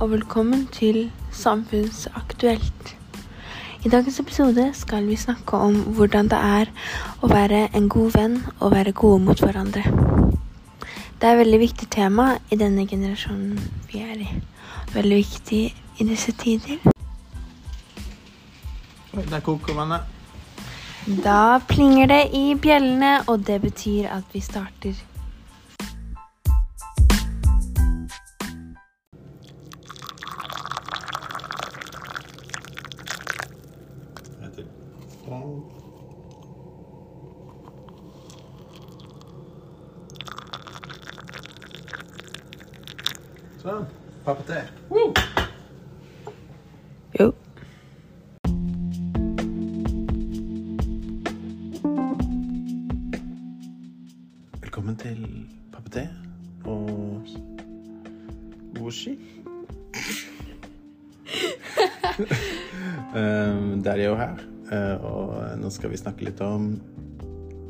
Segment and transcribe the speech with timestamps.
[0.00, 2.96] og velkommen til Samfunnsaktuelt.
[3.84, 6.70] I dagens episode skal vi snakke om hvordan det er
[7.22, 9.82] å være en god venn og være gode mot hverandre.
[11.18, 13.58] Det er et veldig viktig tema i denne generasjonen
[13.90, 14.28] vi er i.
[14.94, 15.62] Veldig viktig
[15.98, 16.78] i disse tider.
[19.18, 20.06] Der koker vannet.
[21.24, 24.94] Da plinger det i bjellene, og det betyr at vi starter.
[35.28, 35.60] Sånn.
[44.24, 44.62] Pappa.
[44.88, 45.12] Woo!
[47.18, 47.26] Jo.
[54.62, 55.20] Velkommen til
[55.74, 56.08] Pappa te
[56.64, 57.28] og
[58.80, 59.18] Woshi.
[63.12, 64.40] um, det er jo her,
[64.72, 66.74] og nå skal vi snakke litt om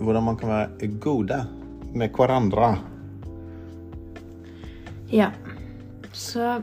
[0.00, 1.38] hvordan man kan være gode
[1.96, 2.74] med hverandre.
[5.12, 5.30] Ja.
[6.16, 6.60] Så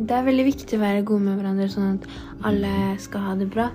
[0.00, 2.08] det er veldig viktig å være gode med hverandre, sånn at
[2.48, 3.70] alle skal ha det bra.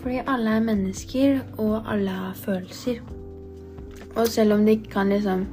[0.00, 3.00] Fordi alle er mennesker, og alle har følelser.
[4.16, 5.46] Og selv om det ikke kan liksom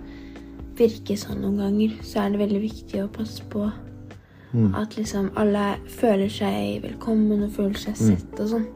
[0.77, 3.67] virke sånn noen ganger, så er det veldig viktig å passe på
[4.77, 8.67] at liksom alle føler seg velkommen og føler seg sett og sånn.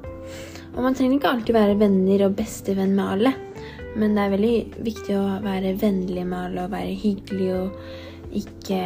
[0.78, 3.32] Og man trenger ikke alltid være venner og bestevenn med alle.
[3.98, 7.70] Men det er veldig viktig å være vennlig med alle og være hyggelig og
[8.38, 8.82] ikke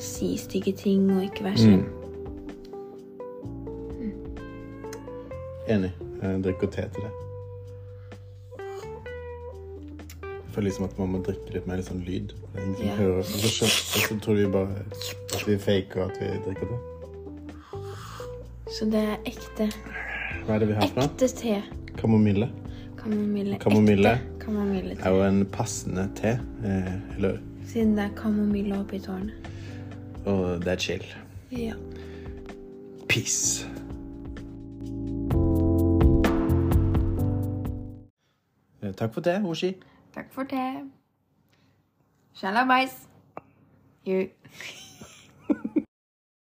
[0.00, 1.84] si stygge ting og ikke være slem.
[5.68, 5.92] Enig.
[6.22, 7.12] Jeg drikker te til det.
[10.24, 12.32] Jeg føler liksom at man må drikke litt mer litt sånn lyd.
[12.54, 12.94] Ingen som Ja.
[12.96, 13.18] hører.
[13.18, 14.84] Og så, så tror de bare
[15.34, 16.80] at vi faker at vi drikker det.
[18.72, 19.68] Så det er ekte.
[20.46, 21.08] Hva er det vi har for noe?
[21.10, 21.56] Ekte te.
[22.00, 22.48] Kamomille.
[23.00, 23.58] Kamomille.
[23.62, 24.12] Kamomille.
[24.18, 26.34] Ekte kamomille er jo en passende te.
[26.64, 29.32] Eh, eller, Siden det er kamomille oppi tårnet.
[30.26, 31.04] og det er chill.
[31.52, 31.74] Ja.
[33.08, 33.66] Peace.
[38.82, 39.74] Eh, Takk for det, Oshi.
[40.14, 40.62] Takk for te.
[42.34, 43.08] Shalabais.
[44.06, 44.26] Jo.